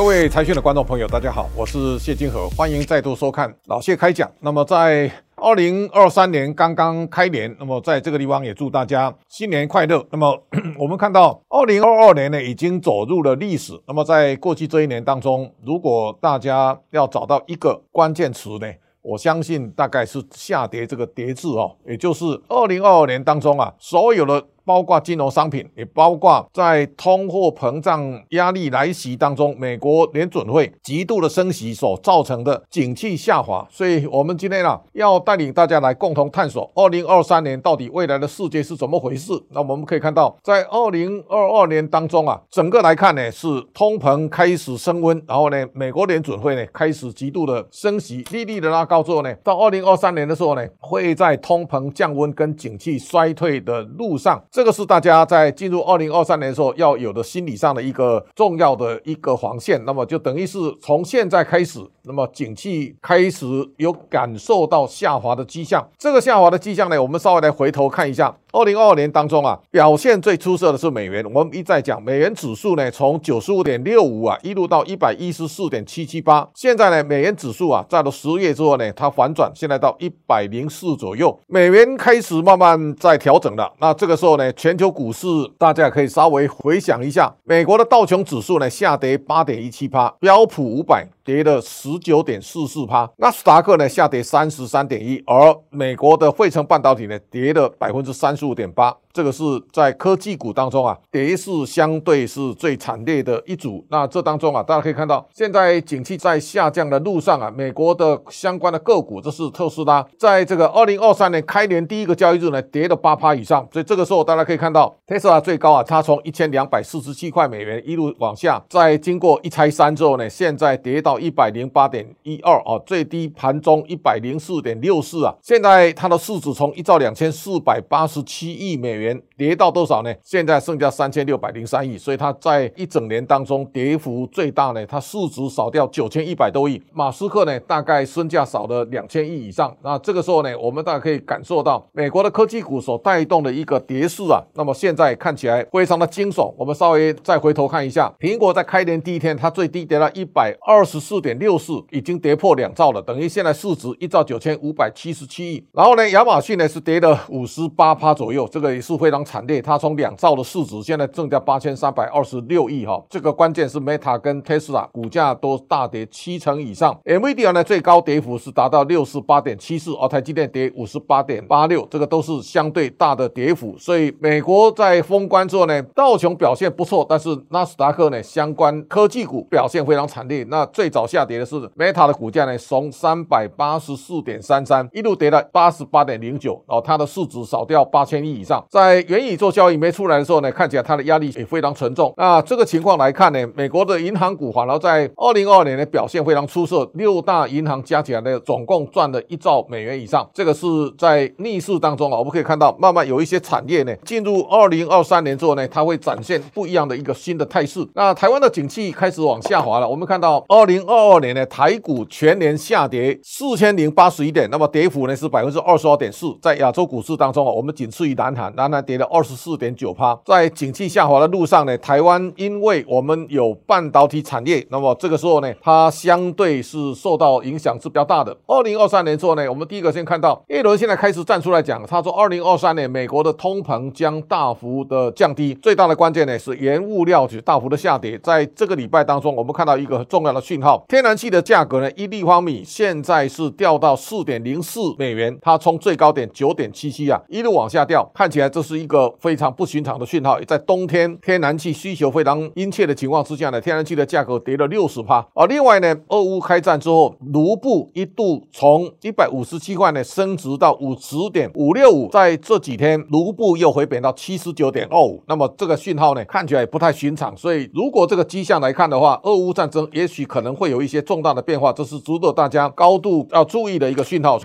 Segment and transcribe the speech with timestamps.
[0.00, 4.26] 各位财讯的观众朋友，大家好，我是谢金河，欢迎再度收看老谢开讲。
[4.40, 10.02] 那么在二零二三年刚刚开年，那么在这个地方也祝大家新年快乐。
[10.10, 10.42] 那么
[10.80, 13.78] 我们看到二零二二年呢，已经走入了历史。
[13.86, 18.66] 那么在过去这一年当中，如果大家要找到一个关键词呢，
[19.02, 24.42] 我相信大概是下跌这个跌字哦，也就是二零二二年当中啊，所有的。
[24.70, 33.66] 包括金融商品，也包括在通货膨胀压力来袭当中，美国联准会极度的升息所造成的景气下滑。
[33.68, 39.32] 所以，我们今天啊，要带领大家来共同探索二零二三年到底未来的世界是怎么回事。
[39.48, 54.40] 那我们可以看到，在二零二二年当中啊，整个来看呢，是通膨开始升温，然后呢，美国联准会呢开始极度的升息，利率的拉高之后呢，到二零二三年的时候呢，会在通膨降温跟景气衰退的路上。
[54.60, 63.46] 这个是大家在进入二零二三年的时候要有的心理上的一个重要的一个黄线，那么就等于是从现在开始，那么景气开始
[63.78, 65.88] 有感受到下滑的迹象。
[65.96, 68.36] 这个下滑的迹象呢，我们稍微来回头看一下。
[68.52, 71.24] 二零二二年当中啊，表现最出色的是美元。
[71.32, 76.46] 我们一再讲，美元指数呢，从九十五点六五啊，一路到一百一十四点七七八。
[76.52, 81.38] 现在呢，美元指数啊，在了十月之后呢，它反转，现在到一百零四左右。
[81.46, 83.72] 美元开始慢慢在调整了。
[83.78, 85.26] 那这个时候呢，全球股市
[85.58, 98.92] 大家可以稍微回想一下，美国的道琼指数呢，下跌八点一七趴，标普五百跌了十九点四四趴，纳斯达克呢下跌三十三点一，而美国的费城半导体呢，跌了百分之三十五点八。
[99.12, 99.42] 这个是
[99.72, 103.84] 在科技股当中啊，跌势相对是最惨烈的一组。
[103.90, 113.66] 那这当中啊，大家可以看到，现在景气在下降的路上啊，美国的相关的个股，这是特斯拉，在这个二零二三年开年第一个交易日呢，跌了八趴以上。
[113.72, 129.20] 所以这个时候大家可以看到，特斯拉最高啊，它从一千两百四十七块美元一路往下，在经过一拆三之后呢，现在跌到一百零八点一二啊，最低盘中一百零四点六四啊，现在它的市值从一兆两千四百八十七亿美元。
[129.40, 130.14] 跌到多少呢？
[130.22, 134.84] 现在剩下三千六百零三亿，所以它在一整年当中跌幅最大呢。
[134.84, 136.78] 它市值少掉九千一百多亿。
[136.92, 139.74] 马斯克呢，大概身价少了两千亿以上。
[139.82, 144.44] 那这个时候呢，我们大家可以感受到美国的科技股所带动的一个跌势啊。
[144.52, 146.52] 那么现在看起来非常的惊悚。
[146.58, 155.66] 我们稍微再回头看一下，苹果在开年第一天，它最低跌到一百二十四点六四，已经跌破两兆了，等于现在市值一兆九千五百七十七亿。
[155.72, 159.00] 然后呢，亚马逊呢是跌了五十八趴左右，这个也是。
[159.00, 173.74] 非常惨烈，它从两兆的市值现在增加八千三百二十六亿哈，这个关键是 Meta 跟 Tesla 股价都大跌七成以上，NVIDIA 呢最高跌幅是达到六十八点七四，而台积电跌五十八点八六，这个都是相对大的跌幅。
[173.78, 180.44] 所以美国在封关之后呢，道琼表现不错，但是纳斯达克呢相关科技股表现非常惨烈。
[180.50, 188.64] 那最早下跌的是 Meta 的股价呢，从三百八十四点三三一路跌到八十八点零九，然后它的市值少掉八千亿以上。
[188.68, 192.12] 在元宇宙交易没出来的时候呢，看起来它的压力也非常沉重。
[192.16, 200.28] 那这个情况来看呢，美国的银行股反而在二零二二年的表现非常出色，六大银行加起来呢，总共赚了一兆美元以上。
[200.32, 200.66] 这个是
[200.98, 207.86] 在逆势当中啊，我们可以看到，慢慢有一些产业呢，进入二零二三年之后呢，它会展现不一样的一个新的态势。
[207.94, 219.10] 那台湾的景气开始往下滑了，我们看到二零二二年呢，台股全年下跌四千零八十一点，那么跌幅呢是百分之二十二点四，在亚洲股市当中啊，我们仅次于南韩，南韩跌了。
[219.10, 228.36] 二十四点九趴，在景气下滑的路上呢，台湾因为我们有半导体产业，那么这个时候呢，它相对是受到影响是比较大的。
[228.46, 238.16] 二零二三年之后呢，我们第一个先看到耶伦现在开始站出来讲，他说二零二三年美国的通膨将大幅的降低，最大的关键呢是原物料就大幅的下跌。
[238.18, 249.00] 在这个礼拜当中，我们看到一个重要的讯号，天然气的价格呢，一立方米现在是掉到四点零四美元，它从最高点九点七七啊一路往下掉，看起来这是一个。
[249.18, 255.24] 非常不寻常的讯号，在冬天天然气需求非常殷切的情况之下呢，天然气的价格跌了六十趴。
[255.34, 265.22] 而另外呢，俄乌开战之后，卢布一度从一百五十七块呢升值到五十点五六五，在这几天卢布又回贬到七十九点二五。
[265.26, 267.36] 那么这个讯号呢，看起来也不太寻常。
[267.36, 274.38] 所以如果这个迹象来看的话，俄乌战争也许可能会有一些重大的变化，这是值得大家高度要注意的一个讯号。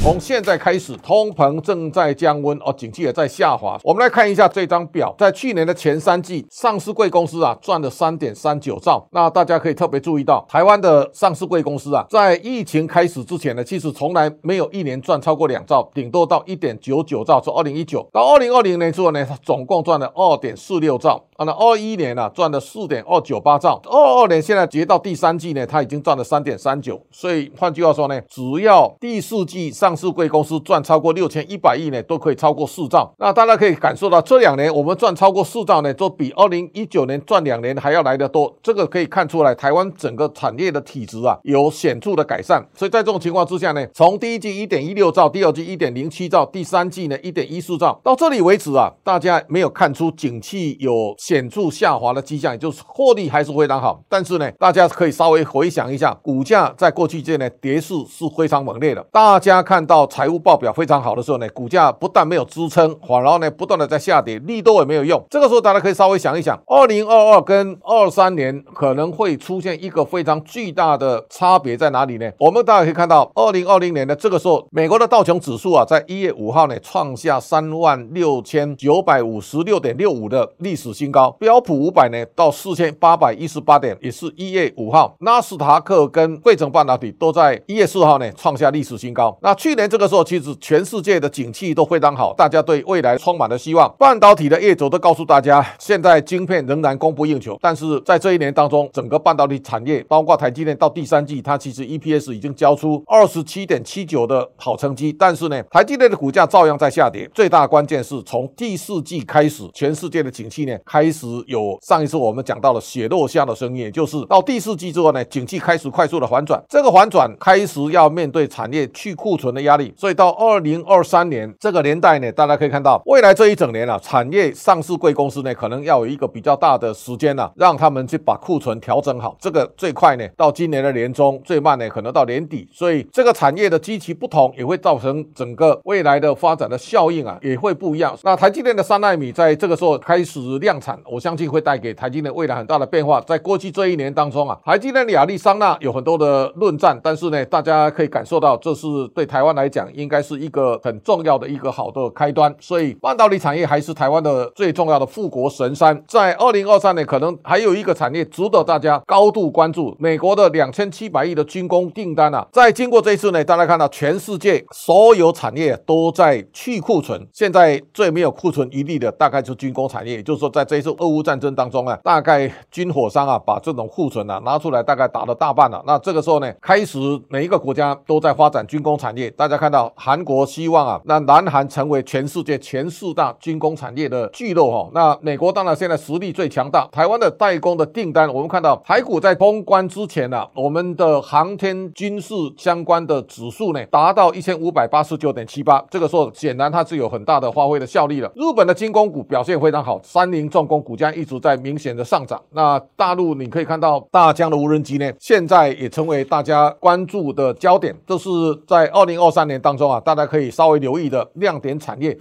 [0.00, 3.78] 从现在开始，通膨正在降温哦，景气也在下滑。
[3.82, 9.06] 我们来看一下这张表，在去年的前三季，上市贵公司啊赚了三点三九兆。
[9.10, 17.40] 那大家可以特别注意到，台湾的上市贵公司啊，在疫情开始之前呢，其实从来没有一年赚超过两兆，顶多到一点九九兆。
[17.40, 21.22] 从二零一九到二零二零年之后呢，它总共赚了二点四六兆。
[21.38, 23.80] 啊，那二一年呢、啊，赚了四点二九八兆。
[23.84, 27.00] 二二年现在截到第三季呢，它已经赚了三点三九。
[27.12, 33.14] 所以换句话说呢，只要第四季上市贵公司赚超过六千一百亿呢，都可以超过四兆。
[33.18, 38.52] 那大家可以感受到，这两年我们赚超过四兆呢，都比二零一九年赚两年还要来得多。
[38.60, 42.60] 这个可以看出来，台湾整个产业的体质啊，有显著的改善。
[42.74, 54.00] 所以在这种情况之下呢，从第一季一点一六兆，第二季一点零七兆，第三季呢一点一四兆，到这里为止啊，大家没有看出景气有显著下滑的迹象，也就是获利还是非常好。
[54.08, 59.06] 但是呢，大家可以稍微回想一下，股价在过去这呢跌势是非常猛烈的。
[59.12, 65.22] 大家看到财务报表非常好的时候呢，股价不但没有支撑，反而呢不断的在下跌，利多也没有用。
[65.28, 72.30] 这个时候大家可以稍微想一想，二零二二跟二三年可能会出现一个非常巨大的差别在哪里呢？
[72.38, 81.30] 我们大家可以看到，二零二零年的这个时候，美国的道琼指数啊，在一月五号呢创下三万六千九百五十六点六五的历史新高，标。
[81.48, 85.16] 标普五百呢到四千八百一十八点，也是一月五号。
[85.20, 89.36] 纳斯达克跟费城半导体都在一月四号呢创下历史新高。
[89.42, 93.92] 那去年这个时候，其实全世界的景气都非常好，大家对未来充满了希望。
[93.98, 97.58] 半导体的业者都告诉大家，现在晶片仍然供不应求。
[97.60, 105.14] 但是在这一年当中，整个半导体产业，包括台积电，到第三季，它其实 EPS 已经交出二十七点七九的好成绩。
[105.18, 107.28] 但是呢，台积电的股价照样在下跌。
[107.34, 111.26] 最大关键是从第四季开始，全世界的景气呢开开始。
[111.46, 129.36] 有上一次我们讲到了雪落下的声音，也就是到第四季之后呢，景气开始快速的反转，这个反转开始要面对产业去库存的压力，所以到二零二三年这个年代呢，大家可以看到未来这一整年啊，产业上市贵公司呢，可能要有一个比较大的时间啊，让他们去把库存调整好。
[129.40, 132.68] 这个最快呢，到今年的年中，最慢呢，可能到年底。
[132.70, 138.16] 所以这个产业的基期不同，也会造成整个未来的发展的效应啊，也会不一样。
[138.22, 141.48] 那台积电的三纳米在这个时候开始量产，我相信。
[141.48, 143.18] 会带给台积电未来很大的变化。
[143.22, 152.54] 在过去这一年当中啊，台积电亚利桑那有很多的论战，但是呢，大家可以感受到，这是对台湾来讲，应该是一个很重要的一个好的开端。
[152.60, 156.04] 所以，半导体产业还是台湾的最重要的富国神山。
[156.06, 162.46] 在二零二三年，可能还有一个产业值得大家高度关注：美国的两千七百亿的军工订单啊。
[162.52, 170.18] 在经过这一次呢，大家看到全世界所有产业都在去库存，现在最没有库存余地的，大概就是军工产业。
[170.18, 175.82] 也就是说，在这一次俄乌战争当中啊，大概军火商啊把这种库存啊拿出来，大概打了大半了。
[175.86, 176.98] 那这个时候呢，开始
[177.28, 179.30] 每一个国家都在发展军工产业。
[179.30, 184.88] 大家看到韩国希望啊，那南韩成为全世界前四大军工产业的巨擘哈。
[184.92, 186.86] 那美国当然现在实力最强大。
[186.90, 195.84] 台湾的代工的订单，我们看到台股在通关之前呢、啊，我们的航天军事相关的指数呢达到一千五百八十九点七八。
[195.90, 198.30] 这个时候显然它是有很大的发挥的效力了。
[198.34, 201.38] 日本的军工股表现非常好，三菱重工股价一直。
[201.40, 202.42] 在明显的上涨。
[202.50, 207.94] 那大陆你可以看到大疆的无人机呢，现在也成为大家关注的焦点。
[208.04, 208.28] 这是
[208.66, 212.18] 在二零二三年当中啊，大家可以稍微留意的亮点产业。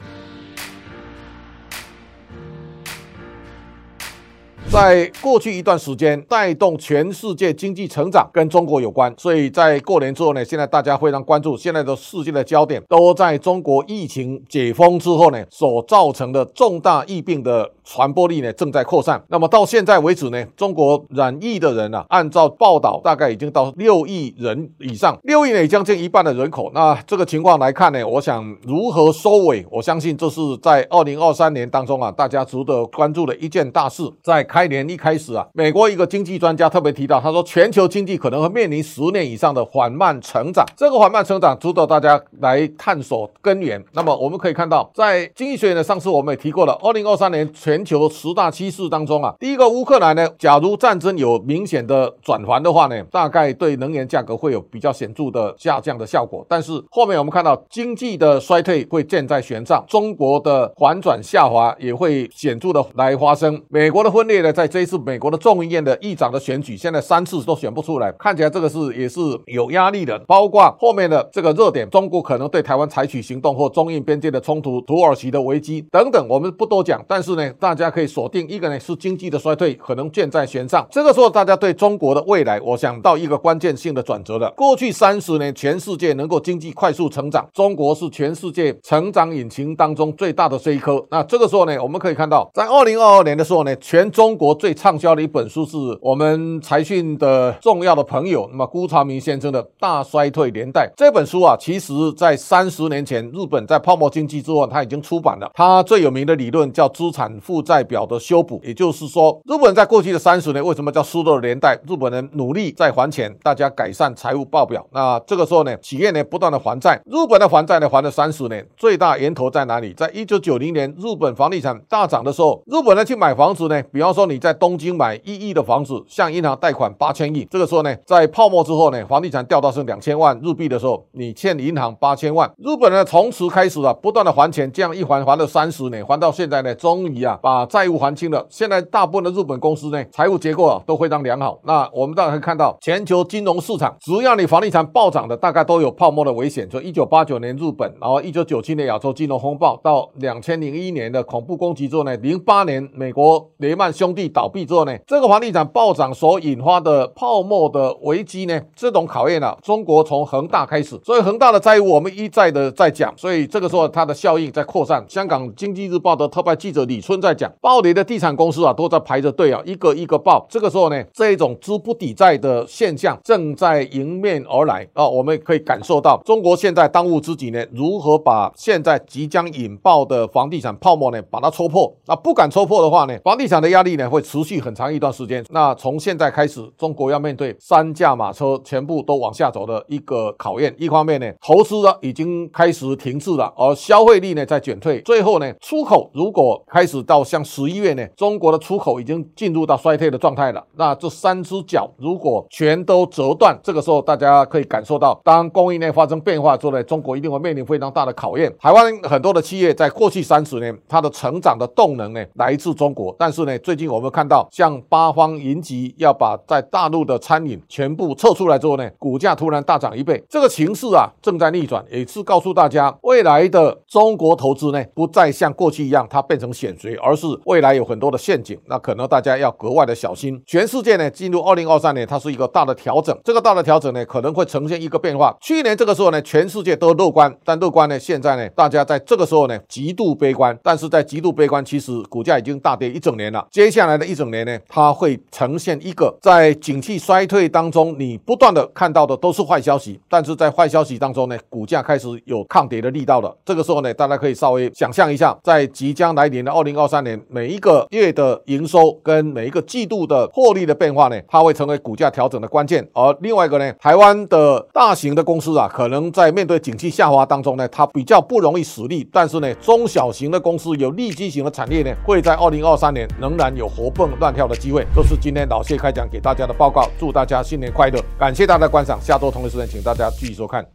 [4.70, 19.20] 在过去一段时间，带动全世界经济成长跟中国有关，所以在过年之后呢，现在大家非常关注，现在的世界的焦点都在中国疫情解封之后呢，所造成的重大疫病的传播力呢正在扩散。
[19.30, 26.70] 那么到现在为止呢，中国染疫的人啊，按照报道大概已经到六亿人以上，六亿呢将近一半的人口。
[26.76, 34.04] 那这个情况来看呢，我想如何收尾，我相信这是在二零二三年当中啊，大家值得关注的一件大事。
[34.22, 40.66] 在开年一开始啊，美国一个经济专家特别提到，他说全球经济可能会面临十年以上的缓慢成长。
[40.76, 43.80] 这个缓慢成长值得大家来探索根源。
[43.94, 56.44] 那么我们可以看到，在经济学人的上次我们也提过了，二零二三年全球十大趋势当中啊，第一个乌克兰呢，假如战争有明显的转环的话呢，大概对能源价格会有比较显著的下降的效果。
[56.50, 70.18] 但是后面我们看到经济的衰退会箭在弦上，中国的反转下滑也会显著的来发生，美国的分裂呢在这一次美国的众议院的议长的选举，现在三次都选不出来，看起来这个是也是有压力的。
[70.28, 77.04] 包括后面的这个热点，中国可能对台湾采取行动或中印边界的冲突、土耳其的危机等等，我们不多讲。
[77.08, 80.86] 但是呢，大家可以锁定一个呢是经济的衰退，可能箭在弦上。
[80.92, 84.52] 这个时候，大家对中国的未来，我想到一个关键性的转折了。
[84.52, 91.04] 过去三十年，全世界能够经济快速成长，中国是全世界成长引擎当中最大的这一颗。
[91.10, 105.52] 那这个时候呢，我们可以看到，在二零二二年的时候呢，全中国最畅销的一本书是我们财讯的重要的朋友，那么辜朝明先生的《大衰退年代》这本书啊，其实在三十年前，日本在泡沫经济之后，它已经出版了。
[105.56, 111.76] 它最有名的理论叫资产负债表的修补，也就是说，日本在过去的三十年为什么叫失落的年代？
[111.88, 114.86] 日本人努力在还钱，大家改善财务报表。
[114.92, 119.94] 那这个时候呢，企业呢不断的还债，日本的还债呢还了三十年，最大源头在哪里？
[119.94, 138.46] 在一九九零年，日本房地产大涨的时候，日本人去买房子呢，比方说你在东京买一亿的房子，向银行贷款八千亿，这个时候呢，在泡沫之后呢，房地产掉到剩两千万日币的时候，你欠银行八千万，日本呢从此开始啊，不断的还钱，这样一还还了三十年，还到现在呢，终于啊把债务还清了。
[138.50, 141.60] 现在大部分的日本公司呢，财务结构啊都非常良好。
[141.64, 146.68] 那我们大家可以看到，全球金融市场，只要你房地产暴涨的，大概都有泡沫的危险。
[146.70, 165.06] 就一九八九年日本，然后一九九七年亚洲金融风暴，到两千零一年的恐怖攻击之后呢，零八年美国雷曼兄地倒闭之后呢，这个房地产暴涨所引发的泡沫的危机呢，这种考验啊，中国从恒大开始，所以恒大的债务我们一再的在讲，所以这个时候它的效应在扩散。
[165.08, 170.46] 香港经济日报的特派记者李春在讲，暴雷的地产公司啊都在排着队啊，一个一个爆。
[170.50, 181.94] 这个时候呢，这一种资不抵债的现象正在迎面而来啊，我们可以感受到中国现在当务之急呢，如何把现在即将引爆的房地产泡沫呢，把它戳破。
[182.08, 185.44] 那不敢戳破的话呢，房地产的压力呢会持续很长一段时间。
[185.50, 190.74] 那从现在开始，中国要面对三驾马车全部都往下走的一个考验。
[190.78, 195.02] 一方面呢，投资呢已经开始停滞了，而消费力呢在减退。
[195.02, 200.64] 最后呢，出口如果开始到像十一月呢，中国的出口已经进入到衰退的状态了。
[200.76, 208.54] 那这三只脚如果全都折断，这个时候大家可以感受到，当供应链发生变化之后呢，中国一定会面临非常大的考验。
[208.60, 230.40] 台湾很多的企业在过去三十年，它的成长的动能呢来自中国，但是呢，最近我我们看到像八方云集要把在大陆的餐饮全部撤出来之后呢，股价突然大涨一倍，这个情势啊正在逆转，也是告诉大家，未来的中国投资呢不再像过去一样它变成险水，而是未来有很多的陷阱，那可能大家要格外的小心。
[230.46, 235.36] 全世界呢进入二零二三年，它是一个大的调整，这个大的调整呢可能会呈现一个变化。
[235.42, 243.48] 去年这个时候呢，全世界都乐观，但乐观呢现在呢，大家在这个时候呢极度悲观，但是在极度悲观，其实股价已经大跌一整年了。
[243.50, 253.32] 接下下来的一整年呢，它会呈现一个在景气衰退当中，你不断的看到的都是坏消息，但是在坏消息当中呢，股价开始有抗跌的力道了。
[253.46, 262.84] 这个时候呢，大家可以稍微想象一下，在即将来临的二零二三年，每一个月的营收跟每一个季度的获利的变化呢，它会成为股价调整的关键。
[262.94, 274.86] 而另外一个呢，台湾的大型的公司啊，可能在面对景气下滑当中呢，它比较不容易使力，但是呢，中小型的公司有利基型的产业呢，会在二零二三年仍然有活蹦乱跳的机会。
[274.94, 280.68] 这是今天老谢开讲给大家的报告，祝大家新年快乐，感谢大家观赏，下周同一时间请大家继续收看。